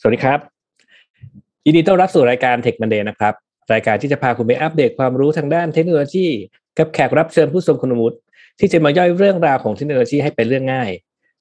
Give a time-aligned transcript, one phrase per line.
[0.00, 0.38] สวัสดีครับ
[1.64, 3.34] ยินดีต้อนรับสู่รายการ Tech Monday นะครับ
[3.72, 6.26] รายการที่จะพาคุณไปอัปเดตความรู้ทางด้านเทคโนโลยี
[6.78, 8.16] กับแขกรับเชิญผู้ทรงคุณวุฒิ
[8.58, 10.90] ที่จะมาย่อยเรื่องราวของเทคโนโลยีให้เป็นเรื่องง่าย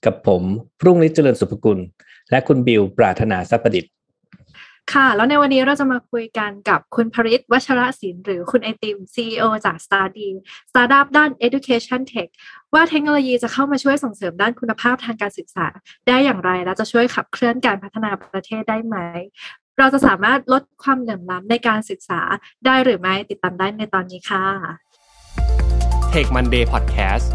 [0.05, 0.41] กับผม
[0.85, 1.79] รุ่งนิจเจริญสุภกุล
[2.31, 3.91] และคุณบิวปราถนาทรัพย์ดิษฐ์
[4.93, 10.27] ค่ะ แล้วในวันนี้เราจะมาคุยกันกับคุณภริศวัชระศิลป์หรือคุณไอติม CEO จาก s t a r d e
[10.71, 12.29] startup ด้าน Education Tech
[12.73, 15.67] ว่าเทคโนโลยีจะเข้ามาช่วยส่งเสริมด้านคุณภาพทางการศึกษา
[16.07, 18.97] ได้อย่างไร และจะช่วยขับเคลื่อนการพัฒนาประเทศได้ไหม
[19.79, 22.21] เราจะสามารถลดความเหลื่อมล้ำในการศึกษา
[22.65, 24.45] ได้หรือไม่ติดตามได้ในตอนนี้ค่ะ
[26.13, 27.25] Take Monday Podcast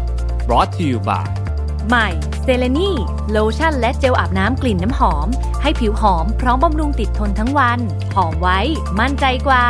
[0.47, 1.46] brought to you by
[1.87, 2.09] ใหม่
[2.43, 2.91] เซเลนี
[3.31, 5.27] โลชั่นและเจลอาบน้ำกลิ่นน้ำหอม
[5.61, 7.79] ให้ผิวหอมพร้อมบำรุงติดทนทั้งวัน
[8.15, 8.59] หอมไว้
[8.99, 9.65] มั่นใจกว่า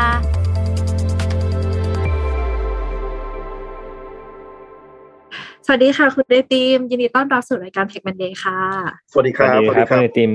[5.66, 8.60] สวัสดีค่ะ คุณไอติม ยินดีต้อนรับสู่รายการ Tech Monday ค่ะ
[9.12, 10.32] สวัสดีครับสวัสดีครับคุณไอติม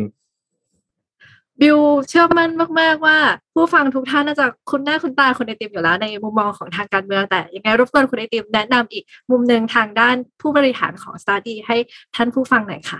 [1.60, 3.18] บิวเชื่อมั่นมากๆว่า
[3.54, 11.76] ผู้ฟังทุกท่านน่าจะคุ้นหน้าคุ้นตาคุณไอติมอยู่แล้วในมุมมองของทางการเมืองแต่ยังไงรบกวนคุณไอติมแนะนำอีกมุมหนึ่งทางด้านผู้บริหารของ s t u d y ให้
[12.16, 12.98] ท่านผู้ฟังหน่อยค่ะ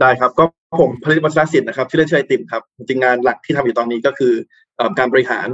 [0.00, 0.44] ได้ครับก็
[0.80, 4.32] ผมผลิตวัชรศิลป์นะครับที่อเล่นชื่อไอติมครับจริงงานหลักที่ทำอยู่ตอนนี้ก็คือ
[4.78, 5.46] อการบริหาร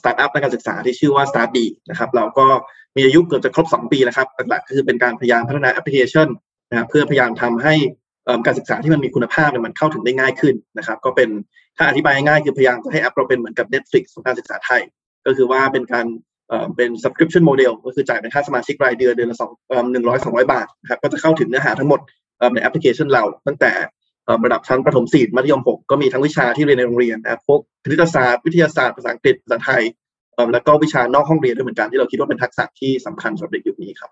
[0.00, 1.58] สตาร์ทอัพในการศึกษาที่ชื่อว่า Start D
[1.90, 2.46] นะครับเราก็
[2.96, 6.28] มีอายุเกือบจะครบ 2 ปีแล้วครับหลักๆก็คือเป็นการพยายามพัฒนาแอปพลิเคชัน
[6.70, 7.74] นะครับเพื่อพยายามทำให้
[8.46, 11.28] การศึกษาที่มันมีคุณภาพเนี่ยมันเข้าถึงได้ง่ายขึ้นนะครับ ก็เป็น
[11.76, 14.82] ถ้าอธิบายง่ายคือพยายามจะให้แอปเราเป็นเหมือนกับ Netflix ของการศึกษาไทย
[15.26, 16.06] ก็คือว่าเป็นการ
[16.48, 19.50] เอ่อเป็น subscription model ก็คือจ่ายเป็นค่าสมาชิกรายเดือนเดือนละสอง
[19.92, 22.00] หนึ่งร้อยสองร้อยบาทครับก็จะเข้าถึงเนื้อหาทั้งหมด
[22.38, 23.72] เอิ่มในแอปพลิเคชันเรา ตั้งแต่
[24.24, 29.82] เอิ่มระดับชั้นประถมสี่มัธยมหกก็มีทั้งวิชาที่เรียนในโรงเรียนนะครับพวกคณิตศาสตร์วิทยาศาสตร์ภาษาอังกฤษภาษาไทย
[30.34, 34.10] เอิ่มแล้วก็วิชานอกห้องเรียนด้วยเหมือนกันที่เราคิดว่าเป็นทักษะที่สำคัญสำหรับเด็กยุคนี้ครับ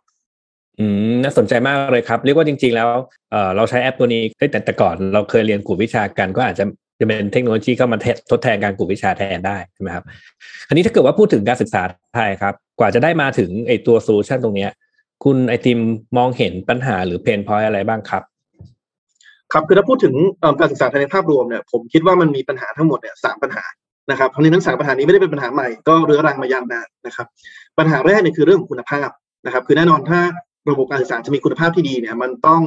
[0.79, 2.89] อืมน่าสนใจมากเลยครับ เรียกว่าจริง ๆ แล้ว
[3.31, 6.65] เเราใช้แอปตัวนี้แต่แต่ก่อนเราเคยเรียนกลุ่มวิชากันก็อาจจะ
[7.01, 7.99] จะเป็นเทคโนโลยีเข้ามา
[8.31, 10.05] ทดแทนการกลุ่มวิชาแทนได้ใช่ไหมครับ
[10.69, 11.83] อันนี้ถ้าเกิดว่าพูดถึงการศึกษา
[12.15, 14.71] ไทยครับ กว่าจะได้มาถึงไอตัว solution ตรงเนี้ย
[15.25, 15.81] คุณไอติม
[16.17, 18.23] มองเห็นปัญหาหรือ pain point อะไรบ้างครับ
[19.53, 20.15] ครับคือถ้าพูดถึง
[20.61, 23.65] การศึกษาไทยในภาพรวมเนี่ยผมคิดว่ามันมีปัญหาทั้งหมดเนี่ยสามปัญหา
[24.11, 27.27] นะครับเพราะฉะนั้ทั้งสามปัญหานี้ไม่ได้เป็นปัญหาใหม่ก็เรื้อรังมายาวนานนะครับ
[27.79, 29.09] ปัญหาแรกเนี่ยคือเรื่องของคุณภาพ
[29.47, 30.21] นะครับ คือแน่นอนถ้า
[30.71, 32.63] ระบบการศึกษาจะมีคุณภาพที่ดีเนี่ย มันต้อง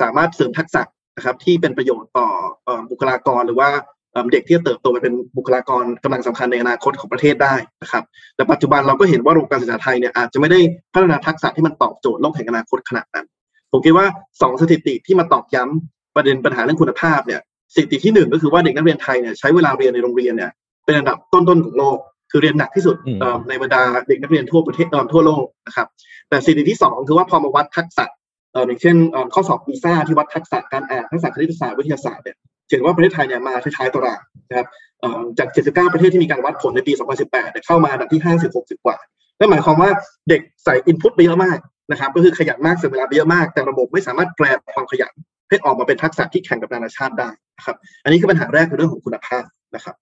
[0.00, 0.82] สามารถเสริมทักษะ
[1.16, 2.28] นะครับที่เป็นประโยชน์ต่อ
[2.64, 3.68] เอิ่มบุคลากรหรือว่า
[4.12, 8.04] เอิ่มเด็กที่จะเติบโตไปเป็นบุคลากรกำลังสำคัญในอนาคตของประเทศได้นะครับ
[8.36, 10.60] แต่ปัจจุบันเราก็เห็นว่าระบบการศึกษาไทยเนี่ยอาจจะไม่ได้
[10.94, 13.26] พัฒนาทักษะที่มันตอบโจทย์โลกแห่งอนาคตขนาดนั้น
[13.72, 14.06] ผมคิดว่า
[14.40, 17.40] สองสถิติที่มาตอกย้ำประเด็นปัญหาเรื่องคุณภาพเนี่ย
[17.74, 20.50] สถิติที่หนึ่งก็คือว่าเด็กนักเรียนไทยเนี่ยใช้เวลาเรียนในโรงเรียนเนี่ย
[20.84, 21.98] เป็นอันดับต้นๆของโลก
[22.30, 25.86] คือเรียนหนักที่สุดอืมเอ่อในบรรดาเด็กนักเรียนทั่วประเทศเอ่อทั่วโลกนะครับ
[26.28, 28.96] แต่สถิติที่สองคือว่าพอมาวัดทักษะเอ่ออย่างเช่น
[29.34, 32.36] ข้อสอบปีซ่าที่วัดทักษะการอ่านทักษะคณิตศาสตร์วิทยาศาสตร์เนี่ย
[32.70, 34.66] เห็นว่าประเทศไทยเนี่ยมาท้ายๆตารางนะครับ
[35.00, 38.22] เอ่อจาก 79 ประเทศที่มีการวัดผลในปี 2018เนี่ยเข้ามาอันดับที่
[38.54, 38.96] 50-60 กว่า
[39.38, 39.90] นั่นหมายความว่า
[40.28, 41.58] เด็กใส่อินพุตไปเยอะมาก
[41.90, 45.12] นะครับ ก็คือขยันมากเสียเวลาไปเยอะมาก แต่ระบบไม่สามารถแปลความขยัน
[45.48, 49.94] ให้ออกมาเป็นทักษะที่แข่งกับนานาชาติได้นะครับ อันนี้คือปัญหาแรกคือเรื่องของคุณภาพนะครับ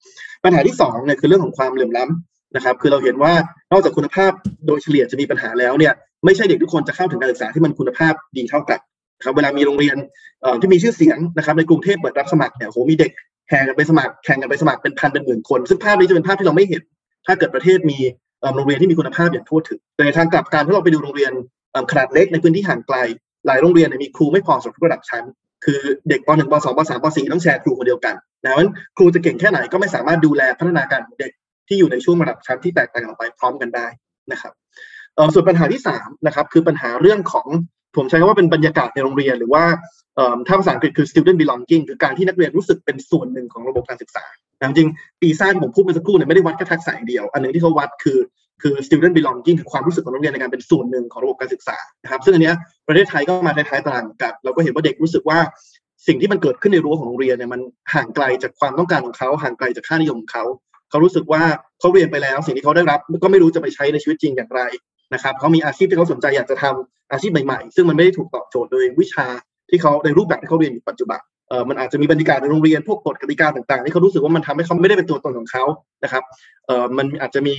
[0.45, 3.33] ปัญหาที่สองเนี่ยคือเรื่องของความเหลื่อมล้ำนะครับ คือเราเห็นว่า
[3.73, 4.33] นอกจากคุณภาพ
[4.67, 5.93] โดยเฉลี่ยจะมีปัญหาแล้วเนี่ย
[6.25, 8.81] ไม่ใช่เด็กทุกคนจะเข้าถึงการศึกษาที่มันคุณภาพดีเท่ากัน
[9.25, 9.97] ครับเวลามีโรงเรียน
[10.61, 13.13] ที่มีชื่อเสียงนะครับในกรุงเทพเปิดรับสมัครเนี่ยโหมีเด็ก
[13.49, 16.83] แข่งกันไปสมัครแข่งกันไปสมัครเป็นพันเป็นหมื่นคน ซึ่งภาพนี้จะเป็นภาพที่เราไม่เห็น
[17.27, 17.99] ถ้าเกิดประเทศมี
[18.55, 21.33] โรงเรียนที่มีคุณภาพอย่างทั่วถึงแต่ในทางกลับกันถ้าเราไปดูโรงเรียน
[21.91, 22.97] ขนาดเล็กในพื้นที่ห่างไกล
[23.47, 25.25] หลายโรงเรียนมีครูไม่พอสำหรับทุกระดับชั้น
[25.65, 31.33] คือเด็กป .1 ป .2 ป .3 ป .4 ต้องแชร์ครูคนเดียวกันนะเพราะฉะนั้นครูจะเก่งแค่ไหนก็ไม่สามารถดูแลพัฒนาการของเด็ก
[31.69, 33.87] ที่อยู่ในช่วงระดับชั้นที่แตกต่างออกไปพร้อมกันได้
[34.33, 34.53] นะครับ
[35.35, 37.47] ส่วนปัญหาที่สามนะครับคือปัญหาเรื่องของ
[37.97, 39.65] ผมใช้คำว่าเป็นบรรยากาศในโรงเรียน หรือว่า
[40.47, 44.25] ถ้าภาษาอังกฤษคือ student belonging คือการที่นักเรียนรู้สึกเป็นส่วนหนึ่งของระบบการศึกษา
[44.63, 44.89] จริง
[45.21, 48.19] ปีซ่าที่ผมพูดเมื่อสักครู่เนี่ยไม่ได้วัดแค่ทักษะอย่างเดียว อันหนึงที่เขาวัดคือ
[48.63, 52.55] คือ student belonging คือความรู้สึกของนักเรียนในการเป็นส่วนหนึ่งของระบบการศึกษานะครับซึ่งอันเนี้ย
[52.89, 55.39] ประเทศไทยก็มาท้ายๆตารางกันเราก็เห็นว่าเด็กรู้สึกว่า
[56.07, 57.61] สิ่งที่มันเกิดขึ้นในรั้วของโรงเรียนเนี่ยมัน
[57.95, 60.45] ห่างไกลจากความต้องการของเขาห่างไกลจากค่านิยมของเขา
[60.91, 61.43] เขารู้สึกว่า
[61.81, 64.63] เขาเรียนไปแล้ว สิ่งที่เขาได้รับก็ไม่รู้จะไปใช้ในชีวิตจริงอย่างไร
[65.15, 69.27] นะครับเขามีอาชีพที่เขาสนใจอยากจะทำอาชีพใหม่ๆ ซึ่งมันไม่ได้ถูกตอบโจทย์โดยวิชา
[69.71, 75.65] ที่เขาในรูปแบบที่เขาเรียนอยู่ปัจจุบันเออมันอาจจะมีบรรยากาศในโรงเรียนพวกกฎกติกาต่างๆที่เขารู้สึกว่ามันทำให้เขาไม่ได้เป็นตัวตนของเขา
[76.05, 76.23] นะครับ
[76.67, 77.55] เออมันอาจจะมี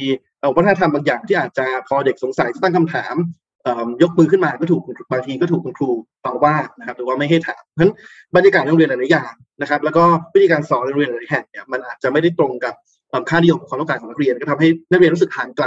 [0.55, 3.15] วัฒนธรรมบางอย่างที่อาจจะพอเด็กสงสัยตั้งคำถาม
[3.63, 4.81] เออยกมือขึ้นมาก็ถูก
[5.11, 5.89] บางทีก็ถูกคุณครู
[6.25, 7.93] ต่อว่านะครับหรือว่าไม่ให้ถามเพราะฉะนั้น
[8.35, 10.03] บรรยากาศในโรงเรียนหลายๆอย่างนะครับ แล้วก็
[10.33, 12.73] วิธีการสอนในโรงเรียนหลายๆแห่งเนี่ยมันอาจจะไม่ได้ตรงกับ
[13.09, 15.65] เอ่อค่านิยมความต้องการของนักเรียน ก็ทำให้นักเรียนรู้สึกห่างไกล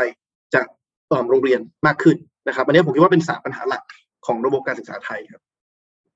[0.54, 0.66] จาก
[1.30, 2.16] โรงเรียนมากขึ้น
[2.46, 3.82] นะครับอันนี้ผมคิดว่าเป็นสามปัญหาหลัก
[4.26, 5.42] ของระบบการศึกษาไทยครับ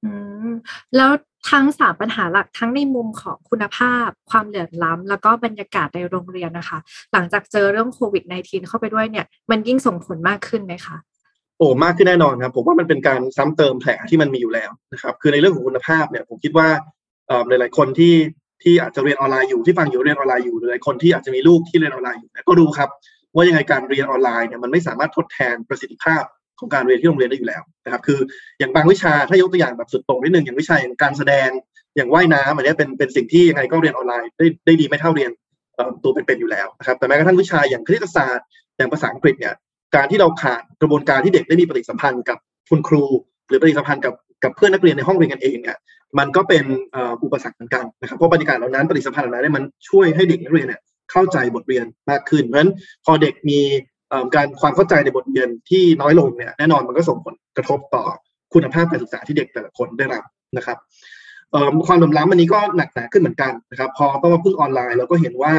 [0.05, 0.13] อื
[0.49, 0.53] ม
[0.97, 1.11] แล้ว
[1.51, 6.79] ทั้งสามปัญหาหลักทั้งในมุมของคุณภาพ ความเหลื่อมล้ำแล้วก็บรรยากาศในโรงเรียนนะคะ
[7.13, 10.97] หลังจากเจอเรื่องโควิด -19 เข้าไปด้วยเนี่ย มันยิ่งส่งผลมากขึ้นไหมคะ
[11.59, 16.69] โอ้มากขึ้นแน่นอนครับ ผมว่ามันเป็นการซ้ำเติมแผลที่มันมีอยู่แล้วนะครับ คือในเรื่องของคุณภาพเนี่ย ผมคิดว่า
[17.49, 18.15] หลาย ๆ คนที่
[18.63, 22.89] ที่อาจจะเรียนออนไลน์อยู่ที่ฟังอยู่เรียนออนไลน์อยู่หลายคนที่อาจจะมีลูกที่เรียนออนไลน์อยู่ก็ดูครับ
[23.35, 26.25] ว่ายังไงการเรียนออนไลน์เนี่ยมันไม่สามารถทดแทนประสิทธิภาพ
[26.59, 28.19] ของการเรียนที่โรงเรียนได้อยู่แล้วนะครับ คือ
[28.59, 31.49] อย่างบางวิชาถ้ายกตัวอย่างแบบสุดโต่งนิดนึงอย่างวิชาอย่างการแสดง
[31.97, 35.31] อย่างว่ายน้ำอันนี้เป็นเป็นสิ่งที่ยังไงก็เรียนออนไลน์ได้ได้ดีไม่เท่าเรียน
[36.03, 38.47] ตัวเป็นๆอยู่แล้วนะครับแต่แม้กระทั่งวิชาอย่างคณิตศาสตร์
[38.77, 39.55] อย่างภาษาอังกฤษเนี่ย
[39.95, 42.39] การที่เราขาดกระบวนการที่เด็กได้มีปฏิสัมพันธ์กับ
[42.71, 43.05] คุณครู
[43.49, 44.15] หรือปฏิสัมพันธ์กับ
[44.45, 45.77] กับเพื่อนนักเรียนในห้องเรียนกันเองเนี่ย
[46.19, 46.65] มันก็เป็น
[47.25, 50.81] อุปสรรคเหมือนกันนะครับเพราะบรรยากาศเหล่านั้นปฏิสัมพันธ์เหล่านั้นมันช่วยให้เด็กนักเรียนเนี่ย
[51.13, 52.73] เข้าใจบทเรียนมากขึ้น เพราะฉะนั้น
[53.05, 53.61] พอเด็กมี
[54.35, 58.05] การความเข้าใจในบทเรียนที่น้อยลงเนี่ยแน่นอนมันก็ส่งผลกระทบต่อ
[58.55, 60.23] คุณภาพการศึกษาที่เด็กแต่ละคนได้รับ
[60.57, 60.79] นะครับ
[61.87, 65.55] ความเหลื่อมล้ำอันนี้ก็หนักหนาขึ้นเหมือนกันนะครับพอต้องมาพึ่งออนไลน์เราก็เห็นว่า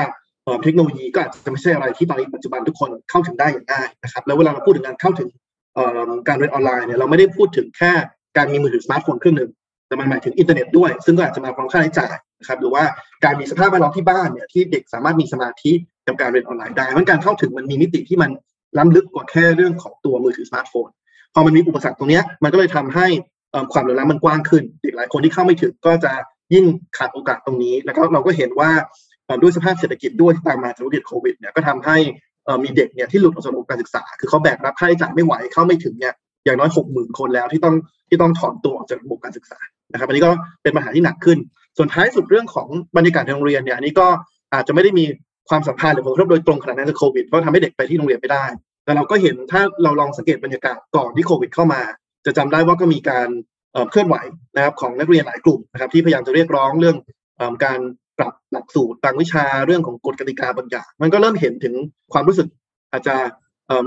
[0.63, 5.29] เทคโนโลยีก็อาจจะไม่ใช่อะไรที่ตอนนี้ปัจจุบันทุกคนเข้าถึงได้อย่างง่ายนะครับแล้วเวลาเราพูดถึงการเข้าถึง
[6.27, 7.91] การเรียนออนไลน์เนี่ยเราไม่ได้พูดถึงแค่
[8.37, 9.49] การมีมือถือสมาร์ทโฟนเครื่องหนึ่ง
[9.87, 12.83] แต่มันหมายถึงอินเทอร์เน็ตด้วย ซึ่งก็อาจจะมาพร้อมค่าใช้จ่าย นะครับหรือว่า
[13.23, 15.71] การมีสภาพแวดล้อมที่บ้านเนี่ยที่เด็กสามารถมีสมาธิ
[16.07, 18.31] กับการเรียนออนไลน์ได้เพราะการเข้าถึงมันมีมิติที่มัน
[18.77, 20.89] ล้ำลึกกว่าแค่เรื่องของตัวมือถือสมาร์ทโฟน
[21.33, 23.07] พอมันมีอุปสรรคตรงนี้มันก็เลยทำให้
[23.73, 26.11] ความเหลื่อมล้ำมันกว้างขึ้นเด็กหลายคนที่เข้าไม่ถึงก็จะ
[26.53, 26.65] ยิ่ง
[26.97, 28.69] ขาดโอกาสตรงนี้ แล้วก็เราก็เห็นว่า
[29.41, 31.97] ด้วยสภาพเศรษฐกิจด้วยที่ตามมาจากวิกฤตโควิดเนี่ยก็ทำให้
[32.63, 36.13] มีเด็กเนี่ยที่หลุดออกจากระบบการศึกษา คือเขาแบกรับค่าใช้จ่ายไม่ไหวเข้าไม่ถึงเนี่ย
[36.45, 37.75] อย่างน้อยหกหมื่นคนแล้วที่ต้อง
[38.09, 39.59] ที่ต้องถอนตัวออกจากระบบการศึกษา
[39.91, 40.31] นะครับอันนี้ก็
[40.63, 41.37] เป็นปัญหาที่หนักขึ้น
[41.77, 42.67] ส่วนท้ายสุดเรื่องของ
[42.97, 44.07] บรรยากาศในโรงเรียนเนี่ยอันนี้ก็
[44.53, 45.05] อาจจะไม่ได้มี
[45.49, 48.45] ความสัมพันธ์หรือผลกระทบโดยตรงขนาดนั้นกับโควิดเพราะทำให้เด็กไปที่โรงเรียนไม่ได้
[48.83, 51.81] แต่เราก็เห็นถ้าเราลองสังเกตบรรยากาศก่อนที่โควิดเข้ามา
[52.25, 53.29] จะจำได้ว่าก็มีการ
[53.89, 54.15] เคลื่อนไหว
[54.55, 56.97] นะครับของนักเรียนหลายกลุ่มนะครับที่พยายามจะเรียกร้องเรื่อง
[57.65, 57.79] การ
[58.17, 61.73] ปรับหลักสูตรบางวิชาเรื่องของกฎกติกาบางอย่างมันก็เริ่มเห็นถึง
[62.13, 62.47] ความรู้สึก
[62.91, 63.15] อาจจะ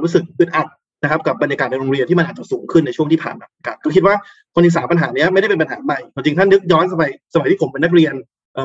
[0.02, 0.66] รู้สึกอึดอัด
[1.02, 3.46] นะครับกับบรรยากาศในโรงเรียนที่มันอาจจะสูงขึ้นในช่วงที่ผ่านมา
[3.84, 4.14] ก็คิดว่า
[4.54, 8.14] คนอีสาปัญหานี้ไม่ได้เป็นปัญหาใหม่จริงท่านนึกย้อนสมัยสมัยที่ผมเป็นนักเรียน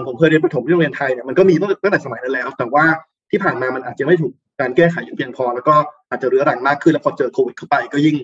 [0.07, 2.85] ผมเคยเรียนประถมที่โรงเรียนไทยเนี่ยมันก็มีตั้งแต่สมัยนั้นแล้ว แต่ว่า
[3.31, 5.75] ที่ผ่านมามันอาจจะไม่ถูกการแก้ไขอย่างเพียงพอ แล้วก็
[6.09, 8.15] อาจจะเรื้อรังมากขึ้นแล้วพอเจอโควิดเข้าไปก็ยิ่ง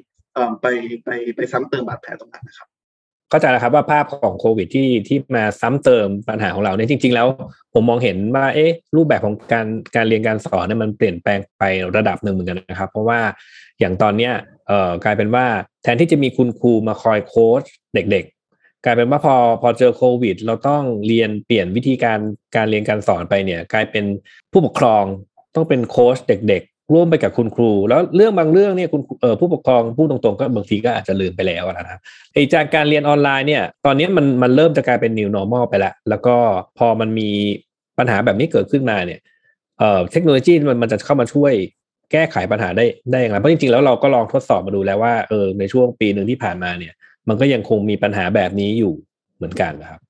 [0.61, 0.65] ไป
[1.05, 2.67] ไปไปซ้ำเติมบาดแผลตรงนั้นนะครับ
[3.33, 7.27] เข้าใจแล้วครับว่าภาพของโควิดที่ที่มาซ้ำเติมปัญหาของเราเนี่ยจริง ๆ แล้ว
[7.73, 11.63] ผมมองเห็นว่าเอ๊ะรูปแบบของการการเรียนการสอนเนี่ยมันเปลี่ยนแปลงไป
[11.95, 13.19] ระดับหนึ่งเหมือนกันนะครับ เพราะว่า
[13.79, 14.33] อย่างตอนเนี้ย
[14.67, 15.45] เอ่อกลายเป็นว่า
[15.83, 17.63] แทนที่จะมีคุณครูมาคอยโค้ช
[17.93, 18.25] เด็ก
[18.55, 22.19] ๆ กลายเป็นว่าพอพอเจอโควิด เราต้องเรียนเปลี่ยนวิธีการ
[22.55, 24.05] การเรียนการสอนไปเนี่ย กลายเป็น
[24.51, 25.03] ผู้ปกครอง
[25.55, 26.63] ต้องเป็นโค้ชเด็ก
[26.93, 31.99] ร่วมไปกับคุณครู แล้วเรื่องบางเรื่องเนี่ยคุณเออผู้ปกครองพูดตรงๆก็บางทีก็อาจจะลืมไปแล้วนะครับ
[32.33, 36.35] ไอ้จากการเรียนออนไลน์เนี่ย ตอนนี้มันมันเริ่มจะกลายเป็น new normal ไปแล้วแล้วก็
[36.77, 37.29] พอมันมี
[37.97, 39.19] ปัญหาแบบนี้เกิดขึ้นมาเนี่ย
[39.79, 41.53] เอ่อเทคโนโลยีมันมันจะเข้ามาช่วย
[42.11, 46.93] แก้ไขปัญหาได้ได้อย่างไรเพราะจริงๆ แล้วเราก็ลองทดสอบมาดูแล้วว่าเออในช่วงปีหนึ่งที่ผ่านมาเนี่ย
[47.27, 48.93] มันก็ยังคงมีปัญหาแบบนี้อยู่
[49.35, 50.01] เหมือนกันนะครับ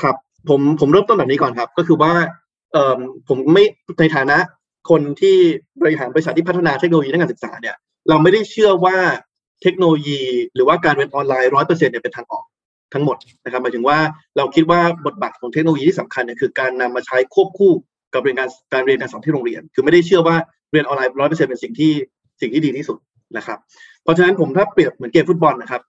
[0.00, 0.16] ครับ
[0.48, 2.12] ผมผมเริ่มต้นแบบนี้ก่อนครับ ก็คือว่า
[2.72, 2.98] เอ่อ
[3.28, 3.64] ผมไม่
[3.98, 4.38] ในฐานะ
[4.90, 5.36] คนที่
[5.80, 7.76] บริหารบริษัทที่พัฒนาเทคโนโลยีด้านการศึกษาเนี่ย
[8.08, 8.96] เราไม่ได้เชื่อว่า
[9.62, 10.22] เทคโนโลยี
[10.54, 12.44] หรือว่าการเรียนออนไลน์ร้อยเปอร์เซ็นต์เนี่ยเป็นทางออก
[12.94, 13.98] ทั้งหมดนะครับหมายถึงว่า
[14.36, 17.72] เราคิดว่าบทบาทของเทคโนโลยีที่สำคัญเนี่ยคือการนำมาใช้ควบคู่
[18.14, 20.36] กับเรียนการการเรียนการสอนที่โรงเรียน คือไม่ได้เชื่อว่า
[20.72, 21.92] เรียนออนไลน์ร้อยเปอร์เซ็นต์เป็นสิ่งที่
[22.40, 22.98] สิ่งที่ดีที่สุด
[23.36, 23.58] นะครับ
[24.02, 25.82] เพราะฉะนั้นผมถ้าเปรียบเหมือนเกมฟุตบอลนะครับ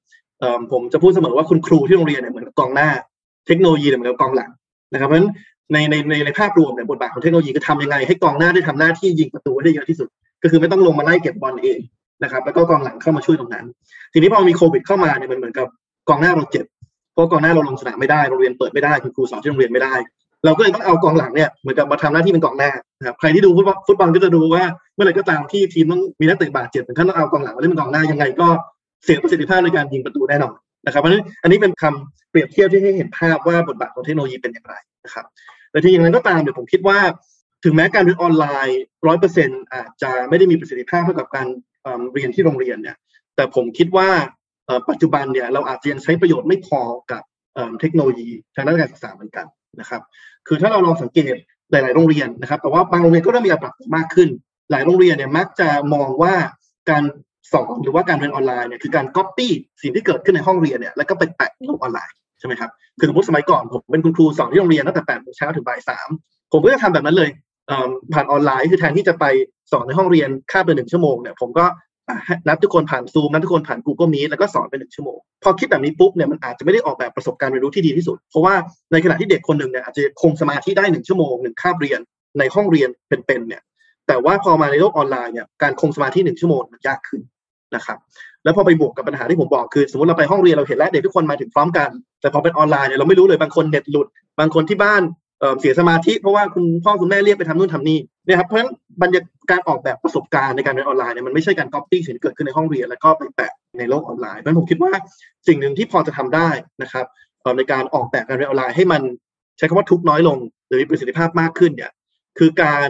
[0.71, 2.89] ผมจะพูดเสมอว่าคุณครูที่โรงเรียนเนี่ยเหมือนกับกองหน้า
[3.47, 4.49] เทคโนโลยีเนี่ยเหมือนกับกองหลัง
[4.93, 5.31] นะครับเพราะฉะนั้น
[5.73, 10.07] ในในในในภาพรวมเนี่ยบทบาทของเทคโนโลยีก็ทำยังไง ให้กองหน้าได้ทำหน้าที่ยิงประตูได้เยอะที่สุด
[10.43, 11.79] ก็คือไม่ต้องลงมาไล่เก็บบอลเอง
[12.23, 13.65] นะครับ แล้วก็กองหลังเข้ามาช่วยตรงนั้น
[14.13, 15.67] ทีนี้พอมีโควิดเข้ามาเนี่ยมันเหมือนกับ
[16.09, 16.65] กองหน้าเราเจ็บ
[17.13, 19.95] เพราะกองหน้าเราลงสนามไม่ได้โรงเรียนเปิดไม่ได้คุณครูสอนที่โรงเรียนไม่ได้
[20.45, 24.63] เราก็เลยต้องเอากองหลังเนี่ยเหมือนกับมาทำหน้าที่เป็นกองหน้านะครับใครที่ดูฟุตบอลฟุตบอลก็จะดูว่า
[24.95, 28.47] เมื่อไหร่ก็ตามที่ทีมต้องมีนักเตะบาดเจ็บถึงขั้นต้องเอากองหลังมาเล่นเป็นกองหน้ายังไงก็
[29.03, 30.53] เสียประสิทธิภาพในการยิงประตูแน่นอน
[30.85, 35.25] นะครับเพราะฉะนั้นอันนี้เป็นคำเปรียบเทียบที่ให้เห็นภาพว่าบทบาทของเทคโนโลยีเป็นอย่างไรนะครับ
[35.75, 36.99] แต่ทีอย่างนั้นก็ตามเดี๋ยวผมคิดว่า
[37.63, 41.47] ถึงแม้การเรียนออนไลน์ร้อยเปอร์เซ็นต์อาจจะไม่ได้มีประสิทธิภาพเท่ากับการ
[42.13, 42.97] เรียนที่โรงเรียนเนี่ย
[43.35, 44.09] แต่ผมคิดว่า
[44.89, 47.23] ปัจจุบันเนี่ยเราอาจจะยังใช้ประโยชน์ไม่พอกับ
[47.79, 49.45] เทคโนโลยีทางด้านการศึกษาเหมือนกัน
[49.79, 50.01] นะครับ
[50.47, 51.35] คือถ้าเราลองสังเกต
[51.71, 54.29] หลาย ๆ โรงเรียนนะครับ แต่ว่าบางโรงเรียนก็เริ่มมีการปรับมากขึ้น
[54.71, 56.33] หลายโรงเรียนเนี่ยมักจะมองว่า
[56.89, 57.03] การ
[57.53, 62.15] สอนหรือว่าการเรียนออนไลน์เนี่ยคือการก๊อปปี้สิ่งที่เกิดขึ้นในห้องเรียนเนี่ยแล้วก็ไปแปะลงออนไลน์
[62.45, 66.09] ช่ไหมครับคือสมมติสมัยก่อนผมเป็นคุณครูสอนที่โรงเรียนตั้งแต่แปดโมงเช้าถึงบ่ายสาม
[66.51, 67.29] ผมก็จะทำแบบนั้นเลย
[68.13, 69.25] ผ่านออนไลน์คือแทนที่จะไป
[69.71, 71.65] สอนในห้องเรียนค่าเป็นหนึ่งชั่วโมงเนี่ยผมก็
[72.47, 78.53] นัดทุกคนผ่านซูมนัดทุกคนผ่าน Google Meet แล้วก็สอนไปหนึ่งชั่วโมง พอคิดแบบนี้ปุ๊บเนี่ยมันอาจจะไม่ได้ออกแบบประสบการณ์เรียนรู้ที่ดีที่สุด เพราะว่า
[78.91, 81.99] ในขณะที่เด็กคนหนึ่งเนี่ยอาจจะคงสมาธิได้หนึ่งชั่วโมงหนึ่งคาบเรียน
[82.39, 83.61] ในห้องเรียนเป็นๆเนี่ย
[84.07, 87.21] แต่ว่าพอมาในโลกออนไลน์เนี่ยการคงสมาธิหนึ่งชั่วโมงมันยากขึ้น
[87.75, 87.97] นะครับ
[88.45, 91.89] แล้วพอไปบวกกับปัญหาที่ผมบอกคือสมมติเราไปห้องเรียนเราเห็นแล้วเด็กทุกคนมาถึงพร้อมกัน
[92.21, 94.07] แต่พอเป็นออนไลน์เนี่ยเราไม่รู้เลยบางคนเน็ตหลุด
[94.39, 95.01] บางคนที่บ้าน
[95.59, 98.71] เสียสมาธิเพราะว่าคุณพ่อคุณแม่เรียกไปทำนู่นทำนี่เนี่ยครับเพราะฉะนั้น
[99.03, 99.21] บรรยา
[99.51, 104.91] กาศออกแบบประสบการณ์ในการเรียนออนไลน์เนี่ยมันไม่ใช่การก๊อปปี้สิ่งที่เกิดขึ้นในห้องเรียนแล้วก็ไปแปะในโลกออนไลน์เพราะฉะนั้นผมคิดว่า
[105.47, 106.49] สิ่งหนึ่งที่พอจะทำได้
[106.81, 107.05] นะครับ
[107.57, 109.01] ในการออกแบบการเรียนออนไลน์ให้มัน
[109.57, 110.37] ใช้คำว่าทุกข์น้อยลง
[110.67, 111.91] หรือมีประสิทธิภาพมากขึ้นเนี่ย
[112.37, 112.89] คือการ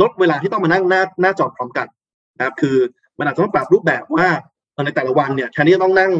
[0.00, 1.86] ลดเวลาที่ต้องมานั่งหน้าหน้าจอพร้อมกัน
[2.38, 2.76] นะครับคือ
[3.18, 4.28] มันอาจจะต้องปรับรูปแบบว่า
[4.84, 6.12] ในแต่ละวันเนี่ยแทนที่จะต้องนั่ง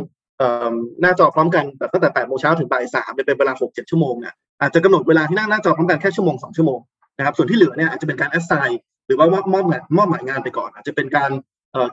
[1.01, 6.81] หน้าจอพร้อมกันแบบตั้งแต่แปดโมงเช้าถึงบ่ายสามเป็นเวลาหกเจ็ดชั่วโมงเนี่ยอาจจะกำหนดเวลาที่นั่งหน้าจอพร้อมกันแค่ชั่วโมงสองชั่วโมง
[7.19, 9.65] นะครับส่วนที่เหลือเนี่ยอาจจะเป็นการแอสไซน์หรือว่ามอบมอบ
[9.97, 11.31] มอบหมายงานไปก่อน อาจจะเป็นการ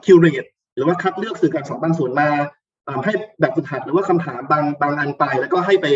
[0.04, 0.44] คิวเรต
[0.74, 2.28] หรือว่าคัดเลือกสื่อการสอนบางส่วนมา
[3.04, 5.86] ให้แบบฝึกหัดหรือว่าคำถามบางบางอันไป แล้วก็ให้ไป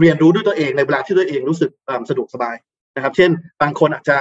[0.00, 1.70] เรียนรู้ด้วยตัวเองในเวลาที่ตัวเองรู้สึก
[2.08, 2.56] สะดวกสบาย
[2.96, 3.30] นะครับ เช่น
[3.62, 4.16] บางคนอาจจะ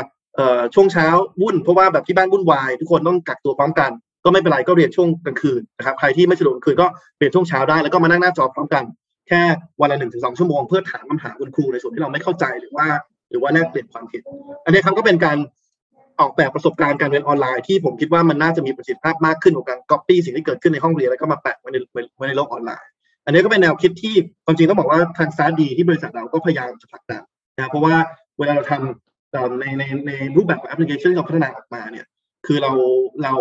[0.73, 1.07] ช่วงเช้า
[1.41, 3.91] วุ่นเพราะว่าแบบที่บ้านวุ่นวาย ทุกคนต้องกักตัวพร้อมกัน
[4.27, 8.84] ก็ไม่เป็นไรก็เรียนช่วงกลางคืนนะครับใครที่ไม่สะดวกกลางคืนก็เรียนช่วงเช้าได้แล้วก็มานั่งหน้าจอพร้อมกัน
[9.27, 9.41] แค่
[9.81, 12.88] วันละหนึ่งถึงสองชั่วโมงเพื่อถามคำถามคุณครูในส่วนที่เราไม่เข้าใจหรือว่า
[13.29, 14.22] หรือว่าแลกเปลี่ยนความคิด
[14.65, 15.38] อันนี้ครับก็เป็นการ
[16.19, 21.77] ออกแบบประสบการณ์การเรียนออนไลน์ที่ผมคิดว่ามันน่าจะมีประสิทธิภาพมากขึ้นกว่าการก๊อปปี้สิ่งที่เกิดขึ้นในห้องเรียนแล้วก็มาแปะไว้ใน
[22.17, 22.89] ไว้ในโลกออนไลน์
[23.25, 24.15] อันนี้ก็เป็นแนวคิดที่
[24.46, 27.24] ความจริงต้องบอกว่าทางซาดีที่บริษัทเราก็พยายามจะผลักดัน
[27.57, 27.96] นะเพราะว่า
[28.39, 32.05] เวลาเราทำในในในรูปแบบแอปพลิเคชันที่เราพัฒนาออกมาเนี่ย
[32.46, 32.72] คือเรา
[33.24, 33.34] เรา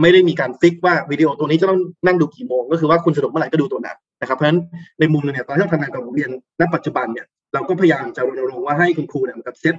[0.00, 4.60] ไม่ได้มีการฟิกว่าวิดีโอตัวนี้จะต้องนั่งดูกี่โมง ก็คือว่าคุณสะดวกเมื่อไหร่ก็ดูตัวนั้นนะครับเพราะฉะนั้น
[5.00, 6.30] ในมุมนึงเนี่ยตอนที่เราทำงานกับโรงเรียน
[6.60, 9.74] ณปัจจุบันเนี่ยเราก็พยายามจะรณรงค์ว่าให้คุณครูเนี่ยกับเซต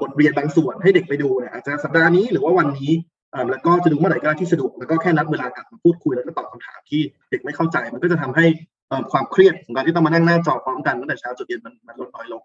[0.00, 2.92] บทเรียนบางส่วนให้เด็กไปดูเนี่ยอาจจะสัปดาห์นี้หรือว่าวันนี้
[3.50, 8.46] แล้วก็จะดูเมื่อไหร่ก็ที่สะดวกแล้วก็แค่นัดเวลากลับมาพูดคุยแล้วก็ตอบคำถามที่เด็กไม่เข้าใจ มันก็จะทำให้
[9.12, 12.42] ความเครียดของการที่ต้องมานั่งหน้าจอพร้อมกันตั้งแต่เช้าจนเย็นมันลดน้อยลง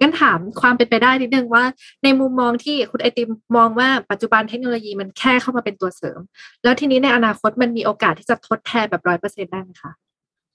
[0.00, 1.64] งั้นถามความเป็นไปได้นิดนึงว่า
[2.04, 6.20] ในมุมมองที่คุณไอติมมองว่าปัจจุบันเทคโนโลยีมันแค่เข้ามาเป็นตัวเสริม
[6.64, 9.92] แล้วทีนี้ในอนาคตมันมีโอกาสที่จะทดแทนแบบร้อยเปอร์เซ็นได้ไหมคะ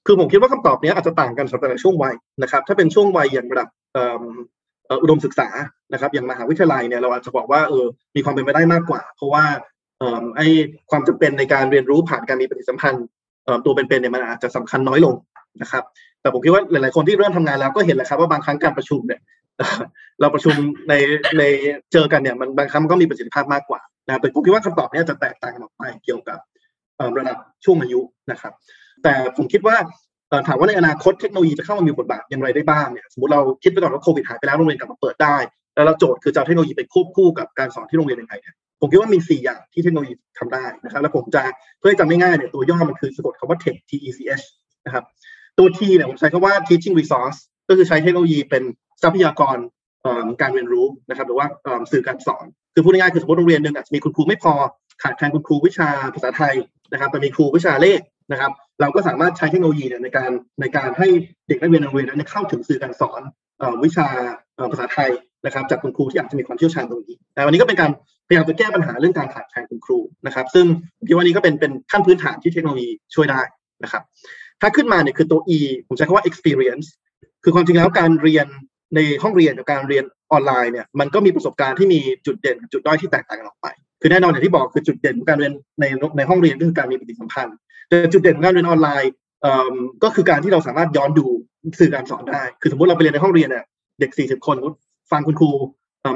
[0.06, 3.68] คือผมคิดว่าคำตอบนี้อาจจะต่างกันสำหรับช่วงวัยนะครับ ถ้าเป็นช่วงวัยอย่างระดับ
[5.02, 5.50] อุดมศึกษา
[5.94, 9.44] นะครับ อย่างมหาวิทยาลัยเนี่ยเราอาจจะบอกว่าเออมีความเป็นไปได้มากกว่า เพราะว่า
[10.38, 10.42] ไอ
[10.92, 13.06] ความจำเป็นในการเรียนรู้ผ่านการมีปฏิสัมพันธ์
[13.66, 15.16] ตัวเป็นๆเนี่ยมันอาจจะสำคัญน้อยลง
[15.62, 15.84] นะครับ
[16.22, 19.22] แต่ผมคิดว่าหลายๆคนที่เริ่มทำงานแล้วก็เห็นแหละครับว่าบางครั้งการประชุมเนี่ย
[20.22, 20.56] เราประชุม
[20.90, 20.94] ใน
[21.40, 21.44] ใน
[21.94, 26.40] เจอกันเนี่ยมันบางครั้งมันก็มีประสิทธิภาพมากกว่านะแต่ผมคิดว่าคำตอบนี้จะแตกต่างกันออกไปเกี่ยวกับ
[27.18, 28.00] ระดับช่วงอายุ
[28.32, 28.54] นะครับ
[29.04, 29.76] แต่ผมคิดว่า
[30.48, 35.36] ถามว่าในอนาคตเทคโนโลยีจะเข้ามามีบทบาทอย่างไรได้บ้างเนี่ยสมมติเราคิดไปก่อนว่าโควิดหายไปแล้วโรงเรียนกลับมาเปิดได้
[35.76, 41.42] แล้วเราโจทย์คือจะเทคโนโลยีไปควบคู่กับการสอนที่โรงเรียนยังไงเนี่ยผมคิดว่ามี 4 อย่างที่เทคโนโลยีทำได้นะครับ แล้วผมจะ
[41.80, 44.46] เพื่อจำง่ายๆเนี่ยตัวย่อมันคือสะกดคำว่า tech T E C H
[44.86, 45.04] นะครับ
[45.58, 48.64] ตัว T เนี่ยผมใช้คำว่า teaching resource ก็คือใช้เทคโนโลยีเป็น
[49.02, 49.58] ทรัพยากร
[50.42, 51.48] การเรียนรู้นะครับหรือว่า
[51.92, 54.54] สื่อการสอน คือพูดง่ายๆคือสมมติโรงเรียนหนึ่งอาจจะมีคุณครูไม่พอ
[55.02, 56.54] ขาดแคลนคุณครูวิชาภาษาไทย
[56.92, 58.00] นะครับแต่มีครูวิชาเลข
[58.32, 60.32] นะครับ เราก็สามารถใช้เทคโนโลยีในการ
[60.62, 61.08] ในการให้
[61.48, 63.22] เด็กนักเรียนโรงเรียนนั้นเข้าถึงสื่อการสอน
[63.84, 64.08] วิชา
[64.72, 65.10] ภาษาไทย
[65.46, 67.92] นะครับ จากคุณครูที่อาจจะมีความเชี่ยวชาญตรงนี้แต่วันนี้ก็เป็นการ
[68.28, 70.66] พยายามจะแก้ปัญหาเรื่องการขาดแคลนคุณครูนะครับ ซึ่ง
[71.08, 73.42] คิดว่านี้ก็เป็นเป็นขั้นพื้นฐานที่เทคโนโลยีช่วยได้
[73.84, 74.04] นะครับ
[74.62, 76.88] ถ้าขึ้นมาเนี่ยคือตัว E ผมใช้คำว่า experience
[77.44, 78.48] คือความจริงแล้วการเรียน
[78.96, 83.68] ในห้องเรียนกับการเรียนออนไลน์เนี่ยมันก็มีประสบการณ์ที่มีจุดเด่นจุดด้อยที่แตกต่างกันออกไป
[84.02, 85.86] คือแน่นอนอย่างที่บอกคือจุดเด่นของการเรียนใน
[86.18, 87.56] ในห้องเรียนก็คือการมีปฏิสัมพันธ์
[87.88, 89.12] แต่จุดเด่นของการเรียนออนไลน์
[90.04, 91.26] ก็คือการที่เราสามารถย้อนดู
[91.80, 93.66] สื่อการสอนได้ คือสมมติเราไปเรียนในห้องเรียนเนี่ย
[94.00, 94.58] เด็ก 40 คน
[95.12, 95.52] ฟังคุณครู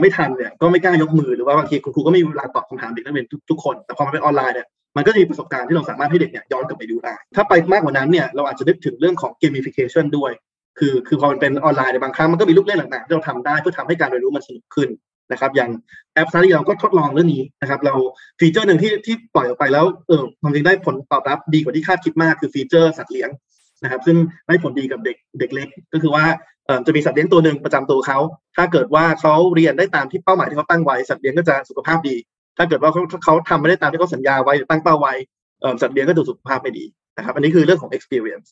[0.02, 10.32] ไม่ทันเนี่ยก็ไม่กล้ายกมือหรือว่าบางทีคุณครูก็ไม่มีเวลาตอบคำถามเด็กนักเรียนทุกคน แต่พอมาเป็นออนไลน์เนี่ย มันก็จะมีประสบการณ์ที่เราสามารถให้เด็กเนี่ยย้อนกลับไปดูได้ ถ้าไปมากกว่านั้นเนี่ยเราอาจจะนึกถึงเรื่องของ gamification ด้วย
[10.80, 14.90] คือคือพอมันเป็นออนไลน์ในบางครั้งมันก็มีลูกเล่นต่างๆที่เราทำได้เพื่อทำให้การเรียนรู้มันสนุกขึ้น
[15.32, 15.70] นะครับ อย่าง
[16.14, 17.96] แอปซารีเราก็ทดลองเรื่องนี้นะครับ เรา
[18.39, 23.30] feature หนึ่งที่ที่ปล่อยออกไปแล้วเออความจริงได้ผลตอบรับดีกว่าที่คาดคิดมากคือ feature สัตว์เลี้ยง
[23.84, 26.25] นะครับ ซึ่งได้ผลดีกับเด็กเด็กเล็ก ก็คือว่า
[26.86, 28.20] จะมีสัตว์เลี้ยงตัวหนึ่งประจำตัวเขา
[28.56, 32.16] ถ้าเกิดว่าเขาเรียนได้ตามที่เป้าหมายที่เขาตั้งไว้สัตว์เลี้ยงก็จะสุขภาพดี
[32.57, 35.13] ถ้าเกิดว่าเขาเขาทำไม่ได้ตามที่เขาสัญญาไว้หรือตั้งเป้าไว้
[35.81, 36.85] สัตว์เลี้ยงก็ดูสุขภาพไม่ดี
[37.17, 38.47] นะครับ อันนี้คือเรื่องของ experience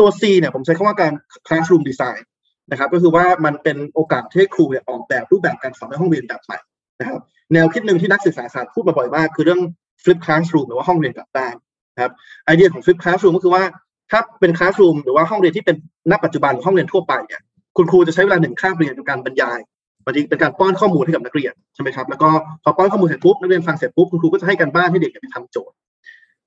[0.00, 1.12] ตัว C เนี่ยผมใช้คำว่าการ
[1.46, 2.22] classroom design
[2.70, 6.58] นะครับ ก็คือว่ามันเป็นโอกาสที่ครูเนี่ยออกแบบรูปแบบการสอนในห้องเรียนแบบใหม่
[7.00, 7.20] นะครับ
[7.52, 9.60] แนวคิดหนึ่งที่นักศึกษาศาสตร์พูดมาบ่อยมากคือเรื่อง
[10.02, 11.54] flip classroom หรือว่าห้องเรียนกลับด้าน
[11.94, 12.12] นะครับ
[12.44, 13.64] ไอเดียของ flip classroom ก็คือว่า
[14.10, 15.76] ถ้าเป็น classroom หรือว่าห้องเรียนที่เป็น
[16.10, 17.40] ณปัจจุบันห้องเรียนทั่วไปเนี่ย
[17.76, 19.58] คุณครูจะใช้เวลาหนึ่งคาบเรียนในการบรรยาย
[20.04, 22.28] บางทีเป็นการป้อนข้อมูลให้กับนักเรียนใช่ไหมครับแล้วก็
[22.62, 25.74] พอป้อนข้อมูลเสร็จปุ๊บนักเรียนฟังเสร็จปุ๊บคุณครูก็จะให้การบ้านให้เด็กไปทำโจทย์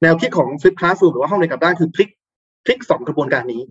[0.02, 2.10] แนวคิดของ Flip Classroom หรือว่าห้องเรียนกับด้านคือพลิก
[2.66, 3.62] พลิกสองกระบวนการนี้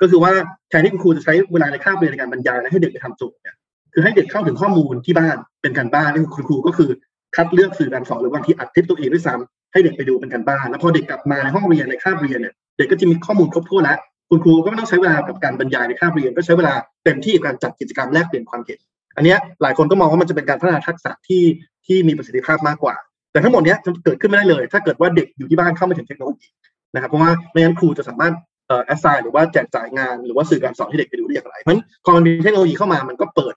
[0.00, 0.32] ก็คือว่า
[0.68, 3.54] แทนที่คุณครูจะใช้เวลาในคาบเรียนในการบรรยายและให้เด็กไปทำโจทย์เนี่ย
[3.92, 6.90] คือให้เด็กเข้าถึงข้อมูลที่บ้านเป็นการบ้านนี่คุณครูก็คือ
[7.36, 13.98] คัดเลือกสื่อการสอนหรือบางทีอัดคลิปตัวเองด้วยซ้ำให้เด็กไปดูเป็นการบ้านแล้วพอเด็กกลับมาในห้องเรียนในคาบเรียนเนี่ยเด็กก็จะมีข้อมูลครบถ้วนแล้ว
[14.30, 18.78] คุณครูก็ไม่ต้องใช้เวลากับการบรรยายในคาบเรียนก็ใช้เวลาเต็มที่กับการจัดกิจกรรมแลกเปลี่ยนความเห็น
[19.16, 21.42] อันนี้หลายคนก็มองว่ามันจะเป็นการพัฒนาทักษะที่
[21.86, 22.94] ที่มีประสิทธิภาพมากกว่า
[23.32, 26.48] แต่ทั้งหมดนี้จะเกิดขึ้นไม่ได้เลย ถ้าเกิดว่าเด็กอยู่ที่บ้านเข้าไม่ถึงเทคโนโลยี
[26.94, 28.34] นะครับเพราะว่าไม่งั้นครูจะสามารถ
[28.68, 33.54] เอ่อแอสไซน์หรือว่าแจกจ่ายงานหรือว่าสื่อการสอนให้เด็กไปดูได้อย่างไรเพราะฉะนั้นพอมันมีเทคโนโลยีเข้ามามันก็เปิด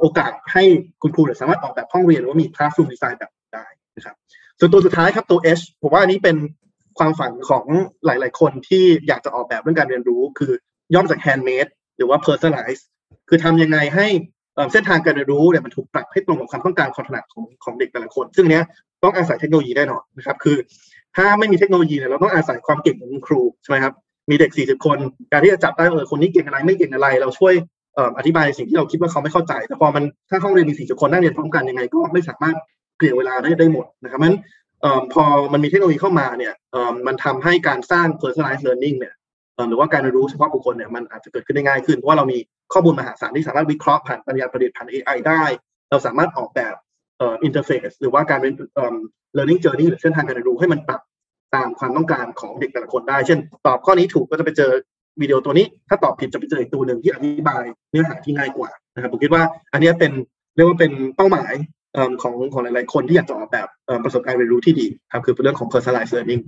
[0.00, 0.64] โอกาสให้
[1.02, 3.66] คุณครูสามารถออกแบบห้องเรียนหรือว่ามี classroom design แบบได้
[3.96, 4.16] นะครับ
[4.58, 6.36] ส่วนตัวสุดท้ายครับตัว H ผมว่าอันนี้เป็น
[6.98, 7.64] ความฝันของ
[8.06, 10.52] หลาย ๆ คนที่อยากจะออกแบบเรื่องการเรียนรู้ คือ
[10.94, 12.82] ย่อมจาก handmade หรือว่า personalize
[13.28, 14.06] คือทำยังไงให้
[14.72, 18.62] เส้นทางการเรียนรู้เนี่ยมันถูกปรับให้ตรงกับความต้องการความถนัดของของเด็กแต่ละคน ซึ่งเนี้ย
[19.02, 20.56] ต้องอาศัยเทคโนโลยีแน่นอนนะครับ คือ
[21.16, 23.94] ถ้าไม่มีเทคโนโลยีเนี่ยเราต้องอาศัยความเก่งของครูใช่ไหมครับ
[24.30, 24.98] มีเด็ก 40 คน
[25.32, 27.54] การที่จะจับได้เออคนนี้เก่งอะไรไม่เก่งอะไร เราช่วย
[28.18, 32.56] อธิบายสิ่งที่เราคิดว่าเขาไม่เข้าใจ แต่พอมันถ้าห้องเรียนมี 40 คนนั่งเรียนพร้อมกันยังไง ก็ไม่สามารถ
[32.98, 34.36] เกลี่ยเวลาได้ได้หมดนะครับนั้น
[35.12, 36.54] พอมันมีเทคโนโลยีเข้ามาเนี่ย
[37.06, 39.14] มันทำให้การสร้าง personalized learning เนี่ย
[39.68, 42.38] หรือว่าการเรียนรู้เฉพาะบุคคลเนี่ยมันอาจจะเกิดขึ้นได้ง่ายขึ้นเพราะว่าเรามี
[42.72, 45.42] ข้อมูลมหาศาลที่สามารถวิเคราะห์ผ่านปัญญาประดิษฐ์ผ่าน AI ได้
[45.90, 46.74] เราสามารถออกแบบ
[47.22, 48.54] อินเทอร์เฟซหรือว่าการเป็น
[49.36, 51.00] learning journey หรือเส้นทางการเรียนรู้ให้มันปรับ
[51.54, 54.70] ตามความต้องการของเด็กแต่ละคนได้ เช่น ตอบข้อนี้ถูกก็จะไปเจอ
[55.20, 60.12] วิดีโอตัวนี้ ถ้าตอบผิดจะไปเจออีกตัวหนึ่งที่อธิบายเนื้อหาที่ง่ายกว่านะครับผมคิดว่าอันนี้เป็น
[60.56, 61.52] เรียกว่าเป็นเป้าหมาย
[62.22, 63.68] ของของหลาย ๆ คนที่อยากจะออกแบบ
[64.04, 66.42] ประสบการณ์เรียนรู้ที่ดีครับคือเป็นเรื่องของ personalized learning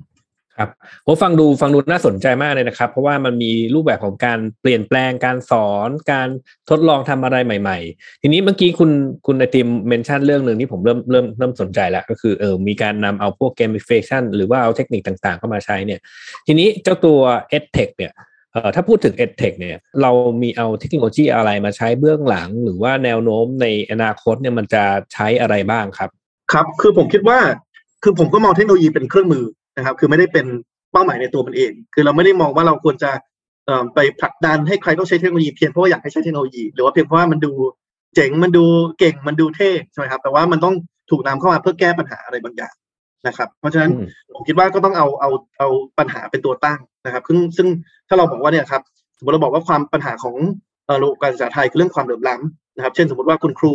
[0.59, 0.71] ครับ
[1.07, 6.29] ผมฟังดูฟังดูน่าสนใจมากเลยนะครับ เพราะว่ามันมีรูปแบบของการเปลี่ยนแปลงการสอนการ
[6.71, 8.91] ทดลองทำอะไรใหม่ ๆ ทีนี้เมื่อกี้คุณ
[9.27, 16.01] คุณไอติม mention เรื่องหนึ่งที่ผมเริ่มเริ่มเริ่มสนใจแล้วก็คือเออมีการนำเอาพวก gamification หรือว่าเอาเทคนิคต่างๆ เข้ามาใช้เนี่ย
[16.47, 17.19] ทีนี้เจ้าตัว
[17.57, 18.13] EdTech เนี่ย
[18.53, 20.11] เอ่อถ้าพูดถึง EdTech เนี่ยเรา
[20.43, 26.11] มีเอาเทคโนโลยีอะไรมาใช้เบื้องหลัง หรือว่าแนวโน้มในอนาคตเนี่ยมันจะใช้อะไรบ้างครับ
[26.53, 27.39] ครับ คือผมคิดว่า
[28.03, 29.45] คือผมก็มองเทคโนโลยีเป็นเครื่องมือ
[29.77, 30.47] นะครับ คือไม่ได้เป็น
[30.93, 33.11] เป้าหมายในตัวมันเอง คือเราไม่ได้มองว่าเราควรจะ
[33.95, 37.53] ไปผลักดันให้ใครต้องใช้เทคโนโลยีเพียงเพราะว่าอยากให้ใช้เทคโนโลยี หรือว่าเพียงเพราะว่ามันดู
[38.15, 38.65] เจ๋งมันดู
[38.99, 40.75] เก่งมันดูเท่ใช่ไหมครับ แต่ว่ามันต้อง
[41.11, 42.75] ถูกนำเข้ามาเพื่อแก้ปัญหาอะไรบางอย่าง
[43.27, 43.91] นะครับ เพราะฉะนั้น
[44.33, 47.69] ผมคิดว่าก็ต้องเอาเอาเอาปัญหาเป็นตัวตั้งนะครับซึ่งซึ่ง
[48.09, 48.83] ถ้าเราบอกว่าเนี่ยครับ
[49.19, 50.37] สมมติเราบอกว่าความปัญหาของ
[51.03, 53.73] ระบบการศึกษาไทยคือเรื่องความเหลื่อมล้ำนะครับ เช่นสมมติว่าคุณครู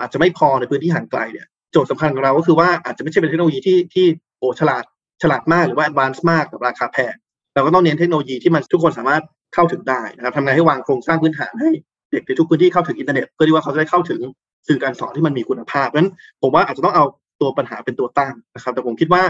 [0.00, 4.06] อาจจะไม่พอในพื้นที่ห่างไกลเนี่ยโจทย์สำคัญของเราก็คือว่าอาจจะไม่ใช่เป็นเทคโนโลยีที่ที่
[4.38, 4.84] โอ้ฉลาด
[5.22, 7.14] ฉลาดมากหรือว่า advanced มากกับราคาแพง
[7.54, 9.22] เราก็ต้องเน้นเทคโนโลยีที่มันทุกคนสามารถ
[9.54, 11.70] เข้าถึงได้นะครับทำไงให้วางโครงสร้างพื้นฐานให้
[12.12, 14.20] เด็กในทุกพื้นที่เข้าถึงอินเทอร์เน็ตเพื่อที่ว่าเขาจะได้เข้าถึง
[14.68, 17.04] สื่อการสอนที่มันมีคุณภาพเพราะฉะนั้นผมว่าอาจจะต้องเอา
[17.40, 19.22] ตัวปัญหาเป็นตัวตั้งนะครับ แต่ผมคิดว่า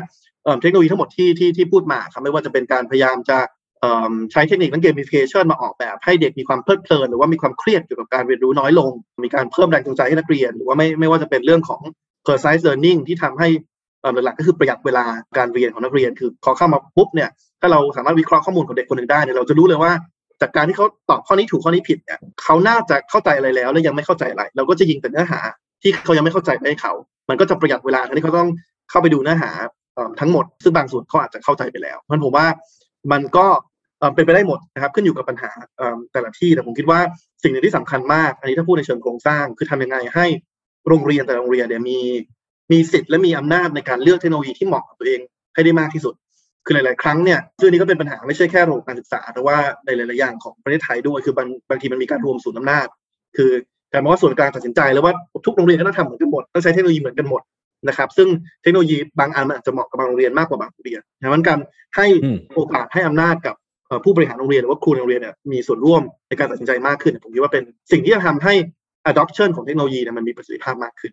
[0.61, 3.39] เทคโนโลยีทั้งหมดที่ที่ที่พูดมาครับไม่ว่าจะเป็นการพยายามจะ
[4.33, 8.91] ใช้เทคนิคทั้งเกมฟิเคชันมาออกแบบให้เด็กมีความเพลิดเพลิน หรือว่ามีความเครียดเกี่ยวกับการเรียนรู้น้อยลง
[9.25, 11.81] มีการเพิ่มแรงจูงใจให้นักเรียน หรือว่าไม่ไม่ว่าจะเป็นเรื่องของ
[12.27, 13.49] personalized learning ที่ทำให้
[14.25, 15.05] หลักก็คือประหยัดเวลา
[15.39, 17.29] การเรียนของนักเรียนคือพอเข้ามาปุ๊บเนี่ย
[17.61, 19.93] ถ้าเราสามารถวิเคราะห์ข้อมูลของเด็กคนหนึ่งได้เนี่ยเราจะรู้เลยว่า
[20.41, 25.41] จากการที่เขาตอบข้อนี้ถูกข้อนี้ผิดเนี่ยเขาน่าจะเข้าใจอะไรแล้ว แล้วยังไม่เข้าใจอะไร เราก็จะยิงแต่เนื้อหา
[25.83, 26.93] ที่เขายังไม่เข้าใจไปให้เขา
[27.29, 28.51] มันก็จะประหยัดเวลาที่เขาต้อง
[28.91, 29.51] เข้าไปดูเนื้อหา
[30.21, 32.47] ทั้งหมด ซึ่งบางส่วนเขาอาจจะเข้าใจไปแล้วเพราะผมว่า
[33.13, 33.47] มันก็
[34.15, 35.51] เป็นไปได้หมดนะครับขึ้นอยู่กับปัญหา
[36.13, 37.01] แต่ละที่แต่ผมคิดว่า
[37.43, 40.27] สิ่งหนึ่งที่สำคัญมาก อันนี้ถ้าพูดในเชิงโครงสร้าง คือทำยังไงให้
[40.89, 41.99] โรงเรียนแต่โรงเรียนเนี่ยมี
[42.73, 45.21] มีสิทธิ์และมีอำนาจในการเลือกเทคโนโลยีที่เหมาะกับตัวเอง
[45.55, 46.15] ให้ได้มากที่สุด
[46.67, 52.87] คือหลาย ๆ ครั้งเนี่ยซึ่งนี้ก็เป็นปัญหาไม่ใช่แค่ระบบการศึกษา แต่ว่าในหลาย ๆ อย่างของประเทศไทยด้วย คือบางบางทีมันมีการรวมศูนย์อำนาจ
[53.37, 53.51] คือ
[53.93, 55.15] การบอกว่าส่วนกลางตัดสินใจแล้วว่า
[55.47, 57.43] ทุกโรงเรียนก็ต้องทำเหมือนกันหมดต้องใช้เทคโนโลยีเหมือนกันหมด
[57.89, 58.29] นะครับ ซึ่ง
[58.63, 61.59] เทคโนโลยีบางอันมันอาจจะเหมาะกับบางโรงเรียนมากกว่าบางโรงเรียนดังนั้นการ
[61.97, 62.07] ให้
[62.55, 63.55] โอกาสให้อำนาจกับ
[64.05, 68.55] ผู้บริหารโรงเรียนหรือว่าครูโรงเรียนเนี่ยมีส่วนร่วมในการตัดสินใจมากขึ้น ผมคิดว่าเป็นสิ่งที่จะทำให้
[69.11, 71.13] adoption ของเทคโนโลยีเนี่ยมันมีประสิทธิภาพมากขึ้น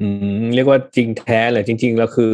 [0.00, 0.06] อื
[0.40, 2.32] มเรียกว่าจริงแท้เลยจริง ๆ แล้วคือ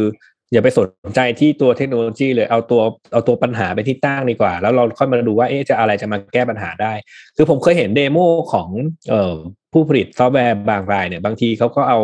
[0.53, 2.81] อย่าไปสนใจที่ตัวเทคโนโลยีเลยเอาตัว
[3.13, 6.93] เอาตัวปัญหาไปที่ตั้งดีกว่า แล้วเราค่อยมาดูว่าเอ๊ะจะอะไรจะมาแก้ปัญหาได้
[7.35, 8.17] คือผมเคยเห็น demo
[8.53, 8.69] ของ
[9.09, 9.35] เอ่อ
[9.73, 11.99] ผู้ผลิตซอฟต์แวร์บางรายเนี่ย บางทีเขาก็เอา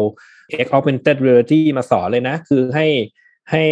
[0.65, 2.87] X augmented reality มาสอนเลยนะ คือให้
[3.51, 3.63] ให้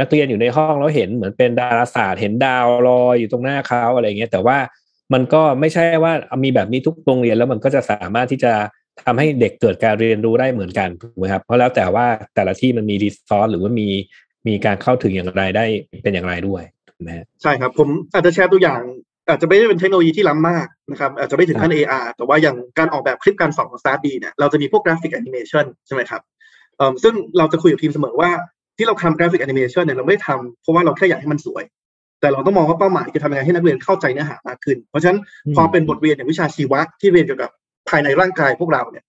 [0.00, 4.58] นักเรียนอยู่ในห้องแล้วเห็นเหมือนเป็นดาราศาสตร์เห็นดาวลอยอยู่ตรงหน้าเขาอะไรเงี้ยแต่ว่า
[5.12, 6.12] มันก็ไม่ใช่ว่า
[6.44, 8.52] มีแบบนี้ทุกโรงเรียนแล้วมันก็จะสามารถที่จะ
[9.06, 13.88] ทำให้เด็กเกิดการเรียนรู้ได้เหมือนกันถูกไหมครับเพราะแล้วแต่ว่าแต่ละที่มันมี resource หรือว่ามี
[14.48, 15.64] มีการเข้าถึงอย่างไรได้
[16.02, 17.10] เป็นอย่างไรด้วยถูกไหม
[17.42, 18.80] ใช่ครับผมอาจจะแชร์ตัวอย่าง
[19.28, 26.20] อาจจะไม่ได้เป็นเทคโนโลยีที่ล้ำมากนะครับอาจจะไม่ถึงขั้น AR แต่ว่าอย่างการออกแบบคลิปการสอนของ StartDee เนี่ยเราจะมีพวกกราฟิกแอนิเมชันใช่ไหมครับ
[26.76, 28.30] เอ่อซึ่งเราจะคุยกับทีมเสมอว่า
[28.76, 31.64] ที่เราทำกราฟิกแอนิเมชันเนี่ยเราไม่ได้ทำเพราะว่าเราแค่อยากให้มันสวย
[32.20, 35.18] แต่เราต้องมองว่าเป้าหมายคือทำยังไงให้นักเรียนเข้าใจเนื้อหามากขึ้น เพราะฉะนั้น
[35.56, 37.50] พอเป็นบทเรียนอย่างวิชาชีวะที่เรียนเกี่ยวกับ
[37.90, 39.04] ภายในร่างกายพวกเราเนี่ย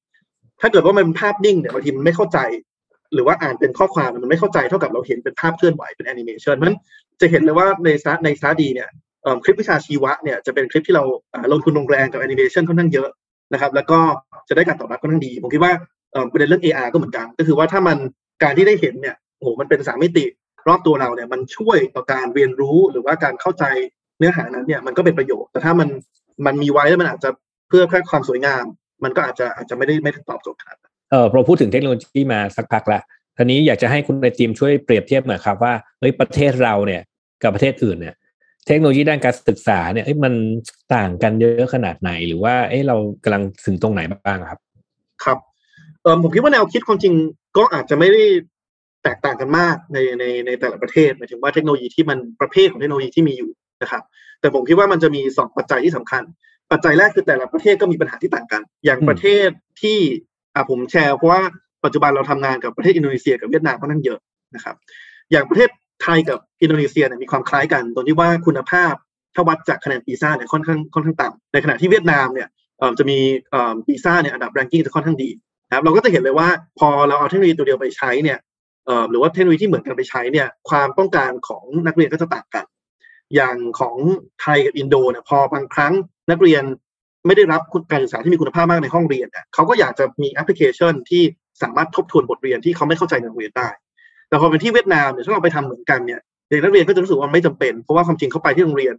[0.61, 2.39] ถ้าเกิดว่ามันเป็นภาพนิ่งเนี่ยบางทีมันไม่เข้าใจ
[3.13, 6.73] หรือว่าอ่านเป็นข้อความมันไม่เข้าใจเท่ากับเราเห็นเป็นภาพเคลื่อนไหวเป็นแอนิเมชันมัน
[7.21, 8.89] จะเห็นเลยว่าในซาในซาดีเนี่ย
[9.43, 11.03] คลิปวิชาชีวะเนี่ยจะเป็นคลิปที่เรา
[11.51, 13.09] ลงทุนลงแรงกับแอนิเมชันค่อนข้างเยอะ
[13.53, 13.99] นะครับแล้วก็
[14.49, 15.73] จะได้การตอบรับค่อนข้างดี ผมคิดว่า
[16.31, 17.97] ประเด็นเรื่อง AR ก็เหมือนกัน ก็คือว่าถ้ามัน
[18.43, 20.25] การที่ได้เห็นเนี่ยโอ้โหมันเป็นสามมิติ
[20.67, 23.63] รอบตัวเราเนี่ยมันช่วยต่อการเรียนรู้หรือว่าการเข้าใจ
[24.17, 25.89] เนื้อหานั้นเนี่ยมันก็เป็นประโยชน์ แต่ถ้ามัน
[26.45, 27.29] มันมีไว้แล้วมันอาจจะ
[27.71, 28.63] เพื่อแค่ความสวยงาม
[29.03, 33.01] มันก็อาจจะอาจจะไม่ได้ไม่ตอบโจทย์ขนาดนั้นเออเราพูดถึงเทคโนโลยีมาสักพักละ
[33.37, 37.01] ทีนี้อยากจะให้คุณในทีมช่วยเปรียบเทียบหน่อยครับว่าเฮ้ยประเทศเราเนี่ย
[37.43, 38.15] กับประเทศอื่นเนี่ย
[38.67, 40.33] เทคโนโลยีด้านการศึกษาเนี่ยมัน
[40.95, 44.59] ต่างกันเยอะขนาดไหน หรือว่าเอ้เรากำลังถึงตรงไหนบ้างครับ
[45.23, 45.37] ครับ
[46.01, 47.13] เออผมคิดว่าแนวคิดความจริง
[47.57, 48.23] ก็อาจจะไม่ได้
[49.03, 54.03] แตกต่างกันมากในในในแต่ละประเทศหมายถึงว่าเทคโนโลยีที่มันประเภทของเทคโนโลยีที่มีอยู่นะครับ
[54.39, 56.23] แต่ผมคิดว่ามันจะมีสองปัจจัยที่สำคัญ
[56.71, 59.49] ปัจจัยแรกคือแต่ละประเทศก็มีปัญหาที่ต่างกัน อย่างประเทศ
[59.81, 59.99] ที่
[60.55, 61.41] อ่าผมแชร์เพราะว่า
[61.85, 64.19] ปัจจุบันเราทำงานกับประเทศอินโดนีเซียกับเวียดนามค่อนข้างเยอะ
[64.55, 64.75] นะครับ
[65.31, 65.69] อย่างประเทศ
[66.03, 68.93] ไทยกับอินโดนีเซียเนี่ยมีความคล้ายกันตรงที่ว่าคุณภาพ
[69.35, 72.47] ถ้าวัดจากคะแนนปีซ่าเนี่ยค่อนข้างค่อนข้างต่ำในขณะที่เวียดนามเนี่ย
[72.99, 73.17] จะมี
[73.87, 75.29] ปีซ่าเนี่ยอันดับแรงกิ้งจะค่อนข้างดี
[75.67, 76.47] นะครับเราก็จะเห็นเลยว่า
[76.79, 78.39] พอเราเอาเทคโนโลยีตัวเดียวไปใช้เนี่ย
[79.09, 82.65] หรือว่าเทคโนโลยีที่เหมือนกันไปใช้เนี่ยความต้องการของนักเรียนก็จะต่างกัน
[83.35, 83.95] อย่างของ
[84.41, 85.93] ไทยกับอินโดเนี่ยพอบางครั้ง
[86.29, 86.63] นักเรียน
[87.27, 91.23] ไม่ได้รับการศึกษาที่มีคุณภาพมากในห้องเรียนเขาก็อยากจะมีแอปพลิเคชันที่
[91.63, 93.69] สามารถทบทวนบทเรียนที่เขาไม่เข้าใจในโรงเรียนได้
[94.29, 98.95] แต่พอเป็นที่เวียดนามเนี่ยถ้าเราไปทำเหมือนกันเนี่ยเด็กนักเรียนก็จะรู้สึกว่าไม่จำเป็น เพราะว่าความจริงเขาไปที่โรงเรียน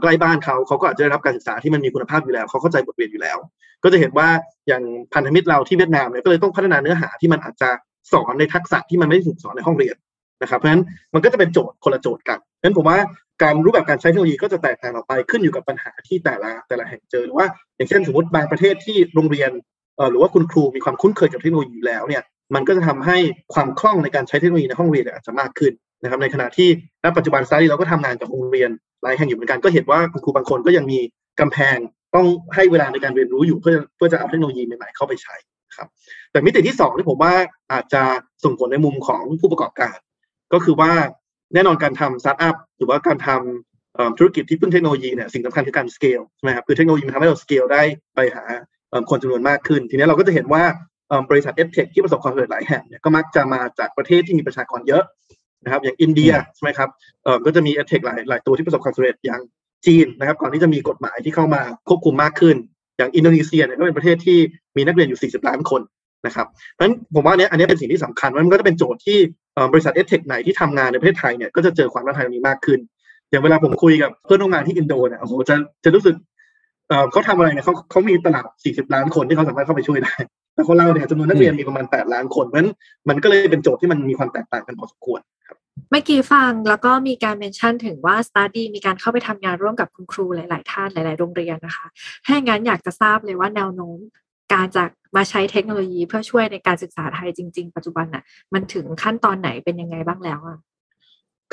[0.00, 3.38] ใกล้บ้านเขาเขาก็อาจจะได้รับการศึกษาที่มันมีคุณภาพอยู่แล้ว เขาเข้าใจบทเรียนอยู่แล้ว
[3.82, 4.28] ก็จะเห็นว่า
[4.68, 7.70] อย่างพันธมิตรเราที่เวียดนามเนี่ยก็เลยต้องพัฒนาเนื้อหาที่มันอาจจะ
[8.12, 9.96] สอนในทักษะที่มันไม่ได้ถูกสอนในห้องเรียน
[10.42, 10.82] นะครับเพราะฉะนั้น
[11.14, 12.98] มันก็จะเป็นโจทย์คนละโจทย์กัน นั้นผมว่า
[13.42, 17.46] การรูปแบบการใช้เทคโนโลยีก็จะแตกต่างออกไปขึ้นอยู่กับปัญหาที่แต่ละแต่ละแห่งเจอหรือว่า
[17.76, 19.50] อย่างเช่นสมมติบางประเทศที่โรงเรียน
[20.10, 22.22] หรือว่าคุณครูมีความคุ้นเคยกับเทคโนโลยีอยู่แล้วเนี่ย
[22.54, 23.18] มันก็จะทำให้
[23.54, 26.68] ความคล่องในการใช้เทคโนโลยีในห้องเรียนอาจจะมากขึ้นนะครับในขณะที่
[27.04, 28.70] ณปัจจุบันสตาร์เราก็ทำงานกับโรงเรียน
[29.02, 30.98] หลายแห่งอยู่เหมือนกันก็เห็นว่าคุณครูบางคนก็ยังมี
[31.40, 31.76] กำแพง
[32.14, 35.34] ต้องให้เวลาในการเรียนรู้อยู่เพื่อเพื่อจะเอาเทคโนโลยีใหม่ๆเข้าไปใช้
[35.76, 35.88] ครับ
[36.32, 37.34] แต่มิติที่สองที่ผมว่า
[37.72, 38.02] อาจจะ
[38.44, 39.96] ส่งผลในมุมของผู้ประกอบการ
[40.52, 40.92] ก็คือว่า
[41.54, 47.82] แน่นอนการทำสตาร์ทอัพหรือว่าการทำธุรกิจที่พึ่งเทคโนโลยีเนี่ยสิ่งสำคัญคือการสเกลใช่ไหมครับคือเทคโนโลยีมันทำให้เราสเกลได้
[48.14, 48.44] ไปหา
[49.10, 50.62] คนจำนวนมากขึ้น ทีนี้เราก็จะเห็นว่า
[51.30, 55.04] บริษัทเอฟเทคที่ประสบความสำเร็จหลายแห่งเนี่ยก็มักจะมาจากประเทศที่มีประชากรเยอะ
[55.64, 56.88] นะครับอย่างอินเดียใช่ไหมครับ
[57.24, 59.40] เอ่อก็จะมีเอฟเทคหลายหลายตัวที่ประสบความสำเร็จอย่าง
[59.86, 62.56] จีนนะครับก่อนที่จะมีกฎหมายที่เข้ามาควบคุมมากขึ้น
[62.96, 64.38] อย่างอินโดนีเซียเนี่ยก็เป็นประเทศที่
[64.76, 65.82] มีนักเรียนอยู่ 40 ล้านคน
[66.26, 69.18] นะครับเพราะฉะนั้นผมว่าเนี้ยอันนี้เป็นสิ่งที่สำคัญมันก็จะเป็นโจทย์ที่
[69.72, 72.80] บริษัทเอฟเทคไหนที่ทำงานในประเทศไทยเนี่ยก็จะเจอความท้าทายนี้มากขึ้น
[73.30, 76.14] อย่างเวลาผมคุยกับเพื่อนร่วมงานที่อินโดเนี่ยโอ้โหจะจะรู้สึก
[77.12, 80.14] เขาทำอะไรเนี่ยเขาเขามีตลาด 40 ล้านคนที่เขาสามารถเข้าไปช่วยได้
[80.54, 82.72] แต่คนเราเนี่ยจำนวนนักเรียนมีประมาณ 8 ล้านคนเพราะฉะนั้น
[83.08, 85.58] มันก็เลยเป็นโจทย์ที่มันมีความแตกต่างกันพอสมควรครับ
[85.90, 91.86] เมื่อกี้ฟังแล้วก็มีการเมนชั่นถึงว่า Study มีการเข้าไปทำงานร่วมกับคุณครูหลาย ๆ ท่านหลาย ๆ โรงเรียนนะคะ
[92.24, 93.98] ถ้าอย่างนั้นอยากจะทราบเลยว่าแนวโน้ม
[94.52, 94.84] การจะ
[95.16, 98.22] มาใช้เทคโนโลยีเพื่อช่วยในการศึกษาไทยจริง ๆ ปัจจุบันน่ะ
[98.54, 100.58] มันถึงขั้นตอนไหนเป็นยังไงบ้างแล้วอะ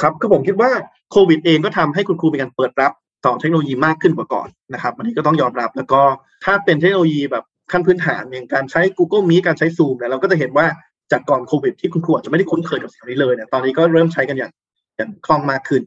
[0.01, 0.69] ครับก็ผมคิดว่า
[1.11, 2.91] โควิดเองก็ทำให้คุณครูมีการเปิดรับ
[3.25, 6.01] ต่อเทคโนโลยีมากขึ้นกว่าก่อนนะครับอันนี้ก็ต้องยอมรับแล้วก็
[6.45, 10.65] ถ้าเป็นเทคโนโลยีแบบขั้นพื้นฐานอย่างการใช้ Google Meet การใช้ Zoom เนี่ยเราก็จะเห็นว่า
[11.11, 14.51] จากก่อนโควิดที่คุณครูอาจจะไม่ได้คุ้นเคยกับสิ่งนี้เลยเนี่ยตอนนี้ก็เริ่มใช้กันอย่าง
[14.97, 15.81] อย่างคล่องมากขึ้น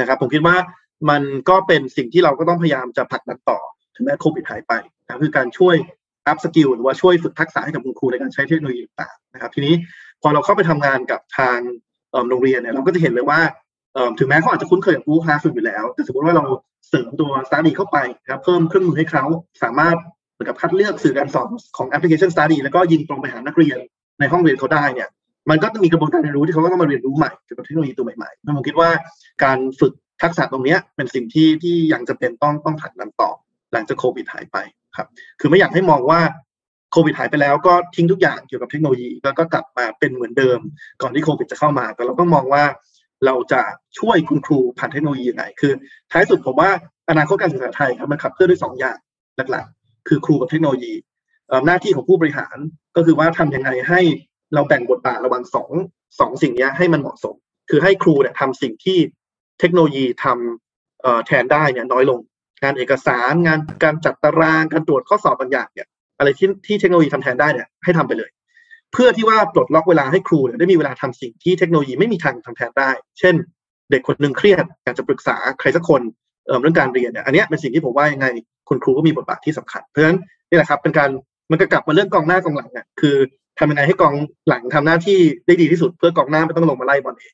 [0.00, 0.56] นะครับ ผมคิดว่า
[1.10, 3.58] มันก็เป็นสิ่งที่เราก็ต้องพยายามจะผลักดันต่อ
[3.94, 4.72] ถึงแม้โควิดหายไป
[5.04, 5.76] นะคือการช่วย
[6.26, 9.74] อัพสกิลหรือว่าช่วยฝึกทักษะให้กับคุณครูในการใช้เทคโนโลยีต่างๆนะครับ ทีนี้
[10.22, 11.58] พอเราเข้าไปทำงานกับทาง
[12.28, 13.40] โรงเรียนเนี่ยเราก็จะเห็นเลยว่า
[14.18, 16.44] ถึงแม้เขาอาจจะคุ้นเคยกับ Google Classroom อยู่แล้ว แต่สมมติว่าเรา
[16.88, 19.24] เสริมตัว Study เข้าไปนะครับเพิ่มเครื่องมือให้เขา
[19.62, 19.96] สามารถ
[20.32, 23.78] เหมือนกับคัดเลือกสื่อการสอนของแอปพลิเคชัน Study แล้วก็ยิงตรงไปหานักเรียน
[24.20, 25.08] ในห้องเรียนเขาได้เนี่ย
[25.50, 28.90] มันก็จะมีกระบวนการเรียนรู้ที่เขาก็ต้องมาเรียนรู้ใหม่เกี่ยวกับเทคโนโลยีตัวใหม่ๆผมคิดว่า
[29.44, 33.30] การฝึกทักษะตรงนี้เป็นสิ่งที่ที่ยังจะเป็นต้องต้องผักดันต่อ
[33.72, 34.56] หลังจากโควิดหายไป
[34.96, 35.08] ครับ
[35.40, 36.20] คือไม่อยากให้มองว่า
[36.92, 40.58] โควิดหายไปแล้วก็ทิ้งทุกอย่างเกี่ยวกับเทคโนโลยีแล้วก็กลับมาเป็นเหมือนเดิม
[41.02, 42.64] ก่อนที่โควิดจะเข้ามา แต่เราต้องมองว่า
[43.26, 43.62] เราจะ
[43.98, 45.72] ช่วยคุณครูผ่านเทคโนโลยียังไงคือ
[46.10, 46.70] ท้ายสุดผมว่า
[47.10, 48.96] อนาคตการศึกษาไทยครับมันขับเคลื่อนด้วยสองอย่าง
[49.50, 50.92] หลักๆ คือครูกับเทคโนโลยี
[51.66, 52.56] หน้าที่ของผู้บริหาร
[52.96, 54.00] ก็คือว่าทํำยังไงให้
[54.54, 55.70] เราแบ่งบทบาทระหว่างสอง
[56.20, 57.34] สองสิ่งนี้ให้มันเหมาะสม
[57.70, 58.98] คือให้ครูเนี่ยทำสิ่งที่
[59.60, 62.20] เทคโนโลยีทำแทนได้เนี่ยน้อยลง
[62.62, 68.30] งานเอกสารงานการจัดตารางการตรวจข้อสอบบางอย่างเนี่ยอะไรที่ที่เทคโนโลยีทำแทนได้เนี่ยให้ทำไปเลย
[68.92, 73.34] เพื่อที่ว่าปลดล็อกเวลาให้ครูเนี่ยได้มีเวลาทำสิ่งที่เทคโนโลยีไม่มีทางทำแทนได้ เช่น
[73.90, 76.02] เด็กคนหนึ่งเครียดอยากจะปรึกษาใครสักคน
[76.46, 78.26] เเรื่องการเรียนเนี่ยอันนี้เป็นสิ่งที่ผมว่ายังไง
[78.68, 81.08] คุณครูก็มีบทบาทที่สำคัญ เพราะฉะนั้นนี่แหละครับเป็นการ
[81.50, 83.16] มันก็กลับมาเรื่องกองหน้ากองหลังเนี่ยคือ
[83.58, 84.14] ทำยังไงให้กอง
[84.48, 87.32] หลังทำหน้าที่ได้ดีที่สุด เพื่อกองหน้าไม่ต้องลงมาไล่บอลเอง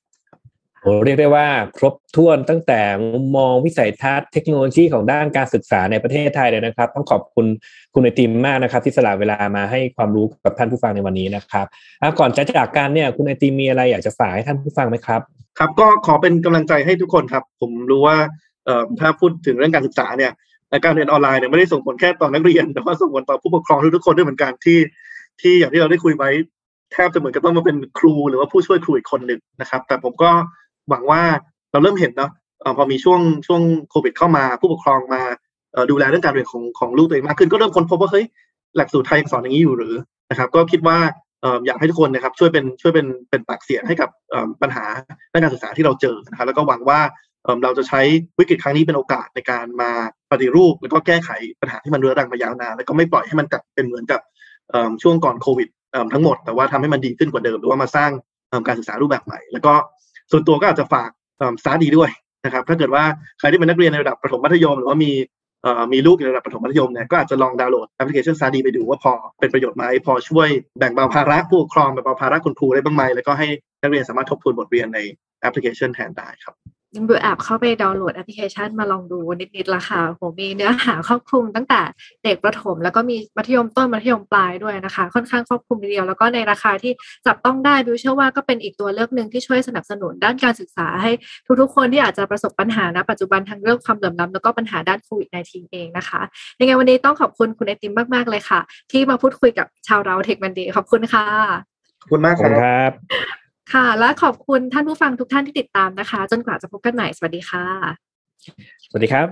[0.82, 1.46] โอ้เรียกได้ว่า
[1.78, 2.80] ครบถ้วนตั้งแต่
[3.14, 7.46] มุมมองวิสัยทัศน์เทคโนโลยีของด้านการศึกษาในประเทศไทยเลยนะครับ ต้องขอบคุณ
[7.94, 11.66] คุณไอติมมากนะครับ ที่สละเวลามาให้ความรู้กับท่านผู้ฟังในวันนี้นะครับ
[12.18, 15.20] ก่อนจะจากการเนี่ยคุณไอติมมีอะไรอยากจะฝากให้ท่านผู้ฟังไหมครับ
[15.58, 18.16] ครับก็ขอเป็นกำลังใจให้ทุกคนครับ ผมรู้ว่า
[19.00, 20.32] ถ้าพูดถึงเรื่องการศึกษาเนี่ย
[20.84, 24.78] การเรียนออนไลน์เนี่ยไม่ได้ส่งผลแค่ต่อนักเรียน แต่ว่าส่งผลต่อผู้ปกครองทุกๆคนด้วยเหมือนกันที่
[25.40, 26.30] ที่อย่างที่เราได้คุยไว้
[26.92, 30.30] แทบจะเหมือนกับต้องมาเป็นครูหรือว่าผู้ช่วยครูอีกคนหนึ่งนะครับ แต่ผมก็
[30.90, 31.22] หวังว่า
[31.72, 32.30] เราเริ่มเห็นเนาะ
[32.76, 35.22] พอมีช่วงช่วงโควิดเข้ามาผู้ปกครองมา
[35.90, 38.24] ดูแลเรื่องการเรียนของของลูกตัวเองมากขึ้น ก็เริ่มค้นพบว่าเฮ้ย
[38.76, 39.94] หลักสูตรไทยสอนอย่างนี้อยู่หรือ
[40.30, 40.98] นะครับก็คิดว่า
[41.66, 44.08] อยากให้ทุกคนนะครับช่วยเป็นช่วยเป็นเป็นปากเสียงให้กับ
[44.62, 44.84] ปัญหา
[45.32, 47.00] ด้านการศึกษาที่เราเจอนะครับแล้วก็หวังว่า
[47.62, 48.00] เราจะใช้
[48.38, 49.90] วิกฤตครั้งนี้เป็นโอกาสในการมา
[50.30, 54.20] ปฏิรูป แล้วก็แก้ไขปัญหาที่มันเรื้อรังมายาวนานแล้วก็ไม่ปล่อยให้มันกลับเป็นเหมือนกับ
[55.02, 55.68] ช่วงก่อนโควิด
[56.12, 58.10] ทั้งหมด แต่ว่าทำให้มันดีขึ้นกว่าเดิมหรือว่ามาสร้าง
[58.66, 59.72] การศึกษารูปแบบใหม่ แล้วก็
[60.30, 61.10] ส่วนตัวก็อาจจะฝาก
[61.62, 62.10] StartDee ด้วย
[62.44, 63.04] นะครับ ถ้าเกิดว่า
[63.38, 65.12] ใครที่เป็นนักเรียนในระดับประถมมัธยม หรือว่ามี
[65.92, 73.48] มีลูกในระดับประถมมัธยมเนี่ยก็อาจจะลองดาวน์โหลดแอปพลิเคชัน StartDee ไปดูว่าพอเป็นประโยชน์ไหมพอช่วยแบ่งเบาภาระผู้ปกครองแบ่งเบาภาระคุณครูได้บ้างไหมแล้วก็ให้
[73.82, 74.98] นักเรียนสามารถทบทวนบทเรียนใน
[75.40, 76.54] แอปพลิเคชันแทนได้ครับ
[77.08, 81.80] บื่อแอบเข้าไปดาวน์โหลดแอปพลิเคชันมาลองดูนิดๆละค่ะโหมีเนื้อหาครอบคลุมตั้งแต่
[82.24, 86.92] เด็กประถม แล้วก็มีมัธยมต้นมัธยมปลายด้วยนะคะ ค่อนข้างครอบคลุมทีเดียว แล้วก็ในราคาที่
[87.26, 91.10] จับต้องได้บิวเชื่อว่าก็เป็นอีกตัวเลือกหนึ่งที่ช่วยสนับสนุนด้านการศึกษาให้
[91.60, 96.20] ทุกๆคนที่อาจจะประสบปัญหาณปัจจุบันทั้งเรื่องความเหลื่อมล้ำแล้วก็ปัญหาด้านโควิด -19 เองนะคะ
[96.58, 98.60] ยังไงวันนี้ต้องขอบคุณคุณไอติมมากๆเลยค่ะ
[98.92, 101.26] ที่มาพูดคุยกับชาวเราเทคมันดีขอบคุณค่ะ
[102.00, 102.92] ขอบคุณมากครับ
[103.72, 107.64] ค่ะ และขอบคุณท่านผู้ฟังทุกท่านที่ติดตามนะคะ จนกว่าจะพบกันใหม่ สวัสดีค่ะ
[108.90, 109.26] สวัสดีครับ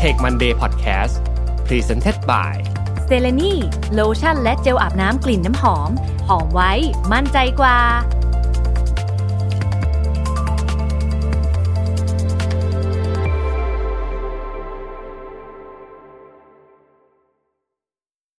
[0.00, 1.14] Take Monday Podcast
[1.66, 2.54] Presented by
[3.06, 3.52] เซเลนี
[3.94, 5.90] โลชั่นและเจลอาบน้ำกลิ่นน้ำหอม
[6.28, 6.72] หอมไว้
[7.12, 7.78] มั่นใจกว่า